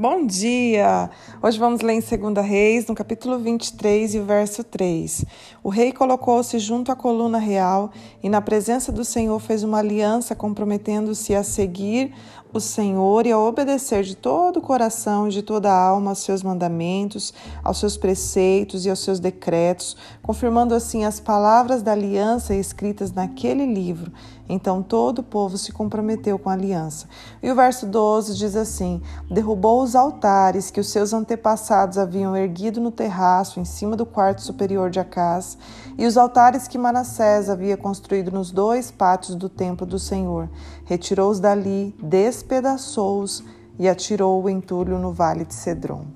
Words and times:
Bom 0.00 0.24
dia! 0.24 1.10
Hoje 1.42 1.58
vamos 1.58 1.80
ler 1.80 1.94
em 1.94 2.00
2 2.00 2.46
Reis, 2.46 2.86
no 2.86 2.94
capítulo 2.94 3.36
23 3.36 4.14
e 4.14 4.20
o 4.20 4.24
verso 4.24 4.62
3. 4.62 5.24
O 5.60 5.70
rei 5.70 5.90
colocou-se 5.90 6.56
junto 6.60 6.92
à 6.92 6.94
coluna 6.94 7.38
real 7.38 7.90
e, 8.22 8.28
na 8.28 8.40
presença 8.40 8.92
do 8.92 9.04
Senhor, 9.04 9.36
fez 9.40 9.64
uma 9.64 9.78
aliança, 9.78 10.36
comprometendo-se 10.36 11.34
a 11.34 11.42
seguir 11.42 12.14
o 12.52 12.60
Senhor 12.60 13.26
e 13.26 13.32
a 13.32 13.38
obedecer 13.38 14.02
de 14.02 14.16
todo 14.16 14.58
o 14.58 14.62
coração 14.62 15.28
e 15.28 15.30
de 15.30 15.42
toda 15.42 15.70
a 15.70 15.78
alma 15.78 16.10
aos 16.10 16.20
seus 16.20 16.42
mandamentos, 16.42 17.34
aos 17.62 17.78
seus 17.78 17.96
preceitos 17.96 18.86
e 18.86 18.90
aos 18.90 19.00
seus 19.00 19.20
decretos, 19.20 19.96
confirmando 20.22 20.74
assim 20.74 21.04
as 21.04 21.20
palavras 21.20 21.82
da 21.82 21.92
aliança 21.92 22.54
escritas 22.54 23.12
naquele 23.12 23.66
livro. 23.66 24.12
Então 24.48 24.82
todo 24.82 25.18
o 25.18 25.22
povo 25.22 25.58
se 25.58 25.72
comprometeu 25.72 26.38
com 26.38 26.48
a 26.48 26.54
aliança. 26.54 27.06
E 27.42 27.50
o 27.50 27.54
verso 27.54 27.84
12 27.84 28.34
diz 28.34 28.56
assim: 28.56 29.02
Derrubou 29.30 29.82
os 29.82 29.94
altares 29.94 30.70
que 30.70 30.80
os 30.80 30.88
seus 30.88 31.12
antepassados 31.12 31.98
haviam 31.98 32.34
erguido 32.34 32.80
no 32.80 32.90
terraço 32.90 33.60
em 33.60 33.64
cima 33.64 33.94
do 33.94 34.06
quarto 34.06 34.40
superior 34.40 34.88
de 34.88 34.98
Acás, 34.98 35.58
e 35.98 36.06
os 36.06 36.16
altares 36.16 36.66
que 36.66 36.78
Manassés 36.78 37.50
havia 37.50 37.76
construído 37.76 38.30
nos 38.30 38.50
dois 38.50 38.90
pátios 38.90 39.36
do 39.36 39.48
templo 39.48 39.86
do 39.86 39.98
Senhor. 39.98 40.48
Retirou-os 40.86 41.38
dali, 41.38 41.94
despedaçou-os 42.38 43.42
e 43.78 43.88
atirou 43.88 44.42
o 44.42 44.48
entulho 44.48 44.98
no 44.98 45.12
vale 45.12 45.44
de 45.44 45.54
Cedron. 45.54 46.06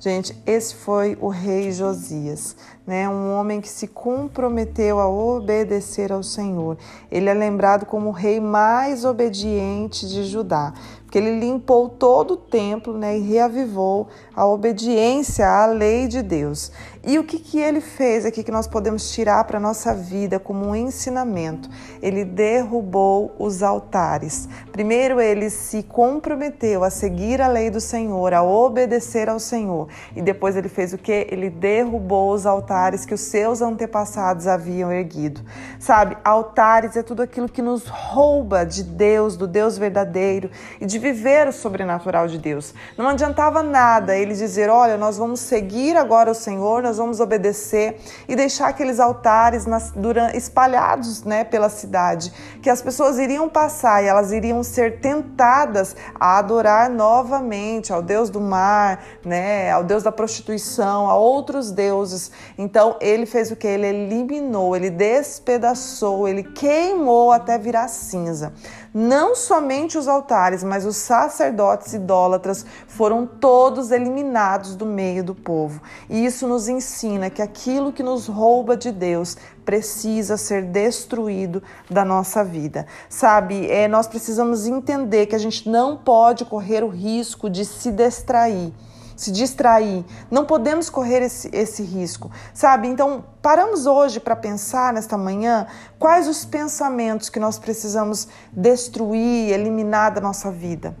Gente, 0.00 0.36
esse 0.46 0.74
foi 0.74 1.18
o 1.20 1.28
rei 1.28 1.72
Josias, 1.72 2.56
né? 2.86 3.08
Um 3.08 3.32
homem 3.32 3.60
que 3.60 3.68
se 3.68 3.88
comprometeu 3.88 5.00
a 5.00 5.08
obedecer 5.08 6.12
ao 6.12 6.22
Senhor. 6.22 6.78
Ele 7.10 7.28
é 7.28 7.34
lembrado 7.34 7.84
como 7.84 8.10
o 8.10 8.12
rei 8.12 8.38
mais 8.38 9.04
obediente 9.04 10.06
de 10.06 10.24
Judá 10.24 10.72
que 11.10 11.18
ele 11.18 11.38
limpou 11.38 11.88
todo 11.88 12.34
o 12.34 12.36
templo 12.36 12.98
né, 12.98 13.16
e 13.16 13.22
reavivou 13.22 14.08
a 14.34 14.44
obediência 14.44 15.48
à 15.48 15.64
lei 15.64 16.08
de 16.08 16.20
Deus. 16.20 16.72
E 17.02 17.18
o 17.18 17.24
que, 17.24 17.38
que 17.38 17.58
ele 17.58 17.80
fez 17.80 18.26
aqui 18.26 18.42
que 18.42 18.50
nós 18.50 18.66
podemos 18.66 19.12
tirar 19.12 19.44
para 19.44 19.58
a 19.58 19.60
nossa 19.60 19.94
vida 19.94 20.40
como 20.40 20.66
um 20.66 20.74
ensinamento? 20.74 21.70
Ele 22.02 22.24
derrubou 22.24 23.32
os 23.38 23.62
altares. 23.62 24.48
Primeiro, 24.72 25.20
ele 25.20 25.48
se 25.48 25.84
comprometeu 25.84 26.82
a 26.82 26.90
seguir 26.90 27.40
a 27.40 27.46
lei 27.46 27.70
do 27.70 27.80
Senhor, 27.80 28.34
a 28.34 28.42
obedecer 28.42 29.28
ao 29.28 29.38
Senhor. 29.38 29.88
E 30.16 30.20
depois 30.20 30.56
ele 30.56 30.68
fez 30.68 30.92
o 30.92 30.98
que? 30.98 31.28
Ele 31.30 31.48
derrubou 31.48 32.32
os 32.32 32.44
altares 32.44 32.75
que 33.06 33.14
os 33.14 33.22
seus 33.22 33.62
antepassados 33.62 34.46
haviam 34.46 34.92
erguido. 34.92 35.40
Sabe, 35.80 36.16
altares 36.22 36.96
é 36.96 37.02
tudo 37.02 37.22
aquilo 37.22 37.48
que 37.48 37.62
nos 37.62 37.86
rouba 37.86 38.64
de 38.64 38.82
Deus, 38.82 39.36
do 39.36 39.46
Deus 39.46 39.78
verdadeiro 39.78 40.50
e 40.80 40.84
de 40.84 40.98
viver 40.98 41.48
o 41.48 41.52
sobrenatural 41.52 42.28
de 42.28 42.38
Deus. 42.38 42.74
Não 42.96 43.08
adiantava 43.08 43.62
nada 43.62 44.16
ele 44.16 44.34
dizer: 44.34 44.68
olha, 44.68 44.96
nós 44.96 45.16
vamos 45.16 45.40
seguir 45.40 45.96
agora 45.96 46.30
o 46.30 46.34
Senhor, 46.34 46.82
nós 46.82 46.98
vamos 46.98 47.18
obedecer 47.18 47.98
e 48.28 48.36
deixar 48.36 48.68
aqueles 48.68 49.00
altares 49.00 49.64
nas, 49.64 49.90
durante, 49.90 50.36
espalhados 50.36 51.24
né, 51.24 51.44
pela 51.44 51.68
cidade, 51.68 52.32
que 52.62 52.68
as 52.68 52.82
pessoas 52.82 53.18
iriam 53.18 53.48
passar 53.48 54.04
e 54.04 54.06
elas 54.06 54.32
iriam 54.32 54.62
ser 54.62 55.00
tentadas 55.00 55.96
a 56.18 56.38
adorar 56.38 56.90
novamente 56.90 57.92
ao 57.92 58.02
Deus 58.02 58.28
do 58.28 58.40
mar, 58.40 59.02
né, 59.24 59.70
ao 59.70 59.82
Deus 59.82 60.02
da 60.02 60.12
prostituição, 60.12 61.08
a 61.08 61.14
outros 61.16 61.70
deuses. 61.70 62.30
Então 62.66 62.96
ele 63.00 63.26
fez 63.26 63.52
o 63.52 63.54
que? 63.54 63.64
Ele 63.64 63.86
eliminou, 63.86 64.74
ele 64.74 64.90
despedaçou, 64.90 66.26
ele 66.26 66.42
queimou 66.42 67.30
até 67.30 67.56
virar 67.56 67.86
cinza. 67.86 68.52
Não 68.92 69.36
somente 69.36 69.96
os 69.96 70.08
altares, 70.08 70.64
mas 70.64 70.84
os 70.84 70.96
sacerdotes 70.96 71.92
idólatras 71.92 72.66
foram 72.88 73.24
todos 73.24 73.92
eliminados 73.92 74.74
do 74.74 74.84
meio 74.84 75.22
do 75.22 75.32
povo. 75.32 75.80
E 76.10 76.26
isso 76.26 76.48
nos 76.48 76.66
ensina 76.66 77.30
que 77.30 77.40
aquilo 77.40 77.92
que 77.92 78.02
nos 78.02 78.26
rouba 78.26 78.76
de 78.76 78.90
Deus 78.90 79.36
precisa 79.64 80.36
ser 80.36 80.64
destruído 80.64 81.62
da 81.88 82.04
nossa 82.04 82.42
vida. 82.42 82.84
Sabe, 83.08 83.70
é, 83.70 83.86
nós 83.86 84.08
precisamos 84.08 84.66
entender 84.66 85.26
que 85.26 85.36
a 85.36 85.38
gente 85.38 85.70
não 85.70 85.96
pode 85.96 86.44
correr 86.44 86.82
o 86.82 86.88
risco 86.88 87.48
de 87.48 87.64
se 87.64 87.92
distrair 87.92 88.74
se 89.16 89.32
distrair. 89.32 90.04
Não 90.30 90.44
podemos 90.44 90.90
correr 90.90 91.22
esse, 91.22 91.50
esse 91.52 91.82
risco, 91.82 92.30
sabe? 92.54 92.86
Então, 92.86 93.24
paramos 93.42 93.86
hoje 93.86 94.20
para 94.20 94.36
pensar 94.36 94.92
nesta 94.92 95.16
manhã 95.16 95.66
quais 95.98 96.28
os 96.28 96.44
pensamentos 96.44 97.28
que 97.28 97.40
nós 97.40 97.58
precisamos 97.58 98.28
destruir, 98.52 99.50
eliminar 99.50 100.12
da 100.12 100.20
nossa 100.20 100.50
vida. 100.50 100.94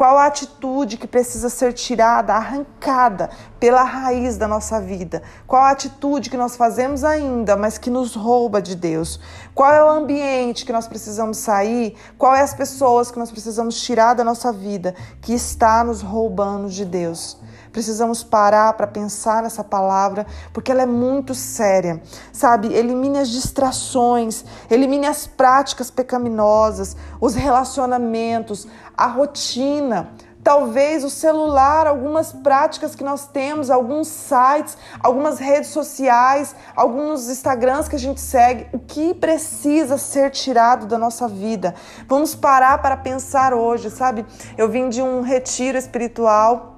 Qual 0.00 0.16
a 0.16 0.24
atitude 0.24 0.96
que 0.96 1.06
precisa 1.06 1.50
ser 1.50 1.74
tirada, 1.74 2.32
arrancada 2.32 3.28
pela 3.58 3.82
raiz 3.82 4.38
da 4.38 4.48
nossa 4.48 4.80
vida? 4.80 5.22
Qual 5.46 5.62
a 5.62 5.70
atitude 5.70 6.30
que 6.30 6.38
nós 6.38 6.56
fazemos 6.56 7.04
ainda, 7.04 7.54
mas 7.54 7.76
que 7.76 7.90
nos 7.90 8.14
rouba 8.14 8.62
de 8.62 8.74
Deus? 8.74 9.20
Qual 9.54 9.70
é 9.70 9.84
o 9.84 9.90
ambiente 9.90 10.64
que 10.64 10.72
nós 10.72 10.88
precisamos 10.88 11.36
sair? 11.36 11.96
Qual 12.16 12.34
é 12.34 12.40
as 12.40 12.54
pessoas 12.54 13.10
que 13.10 13.18
nós 13.18 13.30
precisamos 13.30 13.78
tirar 13.82 14.14
da 14.14 14.24
nossa 14.24 14.50
vida 14.50 14.94
que 15.20 15.34
está 15.34 15.84
nos 15.84 16.00
roubando 16.00 16.70
de 16.70 16.86
Deus? 16.86 17.38
Precisamos 17.72 18.22
parar 18.22 18.72
para 18.74 18.86
pensar 18.86 19.42
nessa 19.42 19.62
palavra, 19.62 20.26
porque 20.52 20.70
ela 20.72 20.82
é 20.82 20.86
muito 20.86 21.34
séria. 21.34 22.02
Sabe? 22.32 22.72
Elimine 22.72 23.18
as 23.18 23.30
distrações, 23.30 24.44
elimine 24.70 25.06
as 25.06 25.26
práticas 25.26 25.90
pecaminosas, 25.90 26.96
os 27.20 27.34
relacionamentos, 27.34 28.66
a 28.96 29.06
rotina 29.06 30.12
talvez 30.42 31.04
o 31.04 31.10
celular, 31.10 31.86
algumas 31.86 32.32
práticas 32.32 32.94
que 32.94 33.04
nós 33.04 33.26
temos, 33.26 33.70
alguns 33.70 34.08
sites, 34.08 34.76
algumas 35.00 35.38
redes 35.38 35.70
sociais, 35.70 36.54
alguns 36.74 37.28
Instagrams 37.28 37.88
que 37.88 37.96
a 37.96 37.98
gente 37.98 38.20
segue, 38.20 38.66
o 38.72 38.78
que 38.78 39.14
precisa 39.14 39.98
ser 39.98 40.30
tirado 40.30 40.86
da 40.86 40.98
nossa 40.98 41.28
vida. 41.28 41.74
Vamos 42.08 42.34
parar 42.34 42.78
para 42.78 42.96
pensar 42.96 43.52
hoje, 43.52 43.90
sabe? 43.90 44.24
Eu 44.56 44.68
vim 44.68 44.88
de 44.88 45.02
um 45.02 45.20
retiro 45.20 45.76
espiritual 45.76 46.69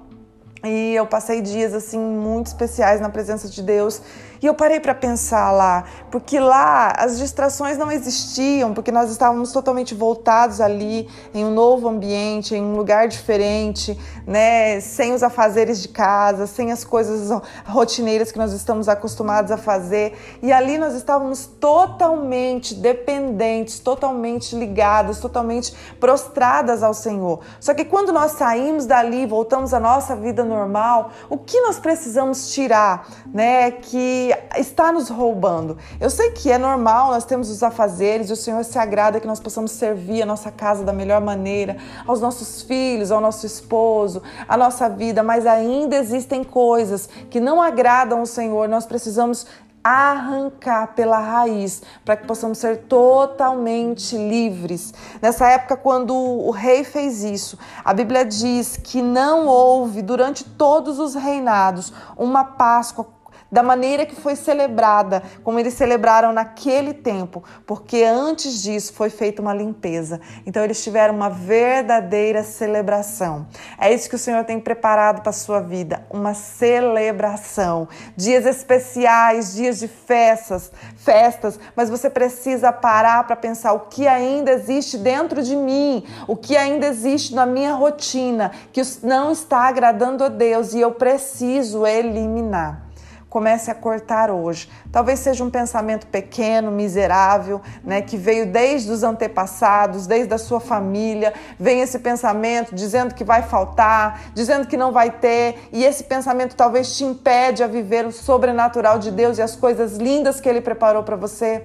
e 0.65 0.95
eu 0.95 1.07
passei 1.07 1.41
dias 1.41 1.75
assim 1.75 1.99
muito 1.99 2.49
especiais 2.49 3.01
na 3.01 3.09
presença 3.09 3.49
de 3.49 3.63
Deus 3.63 4.01
e 4.43 4.47
eu 4.47 4.55
parei 4.55 4.81
para 4.81 4.93
pensar 4.93 5.53
lá, 5.53 5.85
porque 6.11 6.41
lá 6.41 6.93
as 6.99 7.17
distrações 7.17 7.79
não 7.79 7.93
existiam, 7.93 8.75
porque 8.75 8.91
nós 8.91 9.09
estávamos 9.09 9.53
totalmente 9.53 9.95
voltados 9.95 10.61
ali 10.61 11.09
em 11.33 11.45
um 11.45 11.55
novo 11.55 11.89
ambiente, 11.89 12.57
em 12.57 12.61
um 12.61 12.75
lugar 12.75 13.07
diferente, 13.07 13.97
né, 14.27 14.81
sem 14.81 15.15
os 15.15 15.23
afazeres 15.23 15.81
de 15.81 15.89
casa, 15.89 16.49
sem 16.49 16.73
as 16.73 16.83
coisas 16.83 17.31
rotineiras 17.65 18.33
que 18.33 18.39
nós 18.39 18.53
estamos 18.53 18.89
acostumados 18.89 19.53
a 19.53 19.57
fazer. 19.57 20.19
E 20.43 20.53
ali 20.53 20.77
nós 20.77 20.95
estávamos 20.95 21.47
totalmente 21.47 22.75
dependentes, 22.75 23.79
totalmente 23.79 24.57
ligadas, 24.57 25.21
totalmente 25.21 25.73
prostradas 26.01 26.83
ao 26.83 26.95
Senhor. 26.95 27.41
Só 27.61 27.75
que 27.75 27.85
quando 27.85 28.13
nós 28.13 28.33
saímos 28.33 28.87
dali, 28.87 29.25
voltamos 29.25 29.73
à 29.73 29.79
nossa 29.79 30.17
vida 30.17 30.43
normal, 30.43 31.13
o 31.31 31.39
que 31.39 31.61
nós 31.61 31.79
precisamos 31.79 32.53
tirar, 32.53 33.07
né, 33.33 33.71
que 33.71 34.32
está 34.57 34.93
nos 34.93 35.09
roubando. 35.09 35.79
Eu 36.01 36.11
sei 36.11 36.31
que 36.31 36.51
é 36.51 36.59
normal, 36.59 37.11
nós 37.13 37.25
temos 37.25 37.51
os 37.51 37.63
afazeres 37.63 38.31
e 38.31 38.33
o 38.33 38.37
Senhor 38.37 38.65
se 38.65 38.79
agrada 38.79 39.21
que 39.21 39.27
nós 39.27 39.41
possamos 39.41 39.73
servir 39.73 40.23
a 40.23 40.27
nossa 40.27 40.51
casa 40.51 40.85
da 40.85 40.93
melhor 40.93 41.21
maneira, 41.21 41.77
aos 42.07 42.21
nossos 42.21 42.63
filhos, 42.63 43.11
ao 43.11 43.21
nosso 43.21 43.47
esposo, 43.47 44.23
a 44.49 44.57
nossa 44.57 44.89
vida, 44.89 45.23
mas 45.23 45.47
ainda 45.47 45.97
existem 45.97 46.45
coisas 46.45 47.09
que 47.31 47.41
não 47.41 47.61
agradam 47.61 48.23
o 48.23 48.27
Senhor. 48.27 48.69
Nós 48.69 48.87
precisamos 48.87 49.47
arrancar 49.83 50.95
pela 50.95 51.19
raiz, 51.19 51.83
para 52.05 52.17
que 52.17 52.27
possamos 52.27 52.59
ser 52.59 52.83
totalmente 52.85 54.17
livres. 54.17 54.95
Nessa 55.21 55.49
época, 55.49 55.77
quando 55.77 56.15
o 56.15 56.51
rei 56.51 56.85
fez 56.85 57.25
isso, 57.25 57.59
a 57.85 57.93
Bíblia 57.93 58.25
diz 58.25 58.77
que 58.77 59.03
não 59.03 59.47
houve 59.47 60.01
durante 60.01 60.45
todos 60.45 61.01
os 61.01 61.15
reinados 61.15 61.93
uma 62.17 62.45
Páscoa 62.45 63.07
da 63.53 63.63
maneira 63.63 64.07
que 64.07 64.17
foi 64.17 64.35
celebrada, 64.35 65.23
como 65.45 65.59
eles 65.59 65.75
celebraram 65.75 66.33
naquele 66.33 66.95
tempo, 66.95 67.45
porque 67.67 68.03
antes 68.03 68.63
disso 68.63 68.95
foi 68.95 69.11
feita 69.11 69.43
uma 69.43 69.53
limpeza. 69.53 70.19
Então 70.47 70.65
eles 70.65 70.83
tiveram 70.83 71.15
uma 71.15 71.29
verdadeira 71.29 72.43
celebração. 72.43 73.47
É 73.79 73.93
isso 73.93 74.09
que 74.09 74.15
o 74.15 74.19
Senhor 74.19 74.43
tem 74.45 74.59
preparado 74.59 75.21
para 75.21 75.29
a 75.29 75.35
sua 75.35 75.61
vida, 75.61 76.07
uma 76.11 76.33
celebração. 76.33 77.87
Dias 78.17 78.47
especiais, 78.47 79.53
dias 79.55 79.79
de 79.79 79.89
festas, 79.89 80.73
festas, 80.97 81.61
mas 81.77 81.91
você 81.91 82.09
precisa 82.09 82.73
parar 82.73 83.25
para 83.27 83.37
pensar 83.37 83.75
o 83.75 83.81
que 83.81 84.09
ainda 84.09 84.51
existe 84.51 84.97
dentro 84.97 85.43
de 85.43 85.55
mim, 85.55 86.07
o 86.27 86.37
que 86.37 86.57
ainda 86.57 86.87
existe 86.87 87.35
na 87.35 87.45
minha 87.45 87.75
rotina, 87.75 88.51
que 88.73 88.81
não 89.03 89.31
está 89.31 89.69
agradando 89.69 90.25
a 90.25 90.29
Deus 90.29 90.73
e 90.73 90.81
eu 90.81 90.93
preciso 90.93 91.87
eliminar. 91.87 92.92
Comece 93.33 93.71
a 93.71 93.75
cortar 93.75 94.31
hoje. 94.31 94.69
Talvez 94.93 95.19
seja 95.19 95.43
um 95.43 95.49
pensamento 95.49 96.07
pequeno, 96.07 96.71
miserável, 96.71 97.63
né, 97.83 98.03
que 98.03 98.15
veio 98.15 98.45
desde 98.45 98.91
os 98.91 99.03
antepassados, 99.03 100.07
desde 100.07 100.35
a 100.35 100.39
sua 100.39 100.61
família, 100.61 101.33
vem 101.59 101.81
esse 101.81 101.99
pensamento 101.99 102.75
dizendo 102.75 103.15
que 103.15 103.25
vai 103.25 103.41
faltar, 103.41 104.25
dizendo 104.35 104.67
que 104.67 104.77
não 104.77 104.93
vai 104.93 105.11
ter, 105.11 105.67
e 105.73 105.83
esse 105.83 106.05
pensamento 106.05 106.55
talvez 106.55 106.95
te 106.95 107.05
impede 107.05 107.63
a 107.63 107.67
viver 107.67 108.05
o 108.05 108.13
sobrenatural 108.13 108.99
de 108.99 109.11
Deus 109.11 109.39
e 109.39 109.43
as 109.43 109.57
coisas 109.57 109.97
lindas 109.97 110.39
que 110.39 110.47
ele 110.47 110.61
preparou 110.61 111.03
para 111.03 111.17
você. 111.17 111.63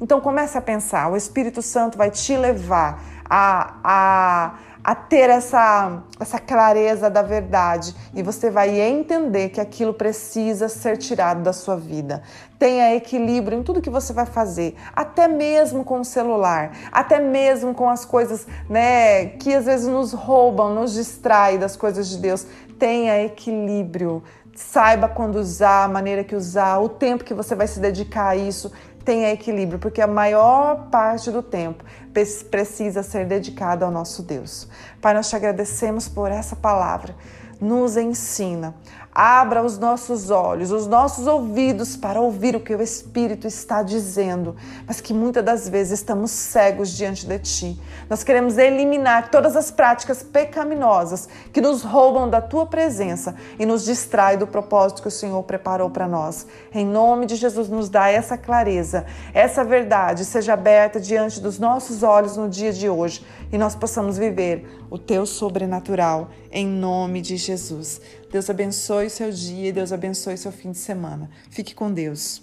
Então 0.00 0.20
comece 0.20 0.56
a 0.56 0.62
pensar, 0.62 1.10
o 1.10 1.16
Espírito 1.16 1.62
Santo 1.62 1.96
vai 1.96 2.10
te 2.10 2.36
levar 2.36 3.02
a, 3.28 3.74
a 3.82 4.54
a 4.86 4.94
ter 4.94 5.28
essa, 5.28 6.00
essa 6.20 6.38
clareza 6.38 7.10
da 7.10 7.20
verdade 7.20 7.92
e 8.14 8.22
você 8.22 8.48
vai 8.48 8.80
entender 8.80 9.48
que 9.48 9.60
aquilo 9.60 9.92
precisa 9.92 10.68
ser 10.68 10.96
tirado 10.96 11.42
da 11.42 11.52
sua 11.52 11.76
vida. 11.76 12.22
Tenha 12.56 12.94
equilíbrio 12.94 13.58
em 13.58 13.64
tudo 13.64 13.82
que 13.82 13.90
você 13.90 14.12
vai 14.12 14.26
fazer, 14.26 14.76
até 14.94 15.26
mesmo 15.26 15.82
com 15.84 15.98
o 15.98 16.04
celular, 16.04 16.70
até 16.92 17.18
mesmo 17.18 17.74
com 17.74 17.90
as 17.90 18.04
coisas 18.04 18.46
né, 18.70 19.26
que 19.26 19.52
às 19.52 19.66
vezes 19.66 19.88
nos 19.88 20.12
roubam, 20.12 20.72
nos 20.72 20.94
distrai 20.94 21.58
das 21.58 21.76
coisas 21.76 22.08
de 22.08 22.18
Deus. 22.18 22.46
Tenha 22.78 23.24
equilíbrio. 23.24 24.22
Saiba 24.56 25.06
quando 25.06 25.36
usar, 25.36 25.84
a 25.84 25.88
maneira 25.88 26.24
que 26.24 26.34
usar, 26.34 26.78
o 26.78 26.88
tempo 26.88 27.22
que 27.22 27.34
você 27.34 27.54
vai 27.54 27.66
se 27.66 27.78
dedicar 27.78 28.28
a 28.28 28.36
isso 28.36 28.72
tenha 29.04 29.30
equilíbrio, 29.30 29.78
porque 29.78 30.00
a 30.00 30.06
maior 30.06 30.88
parte 30.90 31.30
do 31.30 31.42
tempo 31.42 31.84
precisa 32.50 33.02
ser 33.02 33.26
dedicada 33.26 33.84
ao 33.84 33.90
nosso 33.90 34.22
Deus. 34.22 34.66
Pai, 35.00 35.12
nós 35.12 35.28
te 35.28 35.36
agradecemos 35.36 36.08
por 36.08 36.32
essa 36.32 36.56
palavra. 36.56 37.14
Nos 37.60 37.96
ensina 37.96 38.74
Abra 39.18 39.62
os 39.62 39.78
nossos 39.78 40.28
olhos, 40.30 40.70
os 40.70 40.86
nossos 40.86 41.26
ouvidos 41.26 41.96
para 41.96 42.20
ouvir 42.20 42.54
o 42.54 42.60
que 42.60 42.74
o 42.74 42.82
Espírito 42.82 43.46
está 43.46 43.82
dizendo, 43.82 44.54
mas 44.86 45.00
que 45.00 45.14
muitas 45.14 45.42
das 45.42 45.66
vezes 45.66 46.00
estamos 46.00 46.30
cegos 46.30 46.90
diante 46.90 47.26
de 47.26 47.38
Ti. 47.38 47.80
Nós 48.10 48.22
queremos 48.22 48.58
eliminar 48.58 49.30
todas 49.30 49.56
as 49.56 49.70
práticas 49.70 50.22
pecaminosas 50.22 51.30
que 51.50 51.62
nos 51.62 51.82
roubam 51.82 52.28
da 52.28 52.42
Tua 52.42 52.66
presença 52.66 53.34
e 53.58 53.64
nos 53.64 53.86
distrai 53.86 54.36
do 54.36 54.46
propósito 54.46 55.00
que 55.00 55.08
o 55.08 55.10
Senhor 55.10 55.42
preparou 55.44 55.88
para 55.88 56.06
nós. 56.06 56.46
Em 56.70 56.84
nome 56.84 57.24
de 57.24 57.36
Jesus, 57.36 57.70
nos 57.70 57.88
dá 57.88 58.10
essa 58.10 58.36
clareza, 58.36 59.06
essa 59.32 59.64
verdade 59.64 60.26
seja 60.26 60.52
aberta 60.52 61.00
diante 61.00 61.40
dos 61.40 61.58
nossos 61.58 62.02
olhos 62.02 62.36
no 62.36 62.50
dia 62.50 62.70
de 62.70 62.86
hoje 62.86 63.24
e 63.50 63.56
nós 63.56 63.74
possamos 63.74 64.18
viver 64.18 64.68
o 64.90 64.98
Teu 64.98 65.24
sobrenatural 65.24 66.28
em 66.52 66.66
nome 66.66 67.20
de 67.20 67.36
Jesus. 67.36 68.00
Deus 68.36 68.50
abençoe 68.50 69.06
o 69.06 69.10
seu 69.10 69.32
dia 69.32 69.70
e 69.70 69.72
Deus 69.72 69.92
abençoe 69.92 70.34
o 70.34 70.38
seu 70.38 70.52
fim 70.52 70.70
de 70.70 70.76
semana. 70.76 71.30
Fique 71.48 71.74
com 71.74 71.90
Deus. 71.90 72.42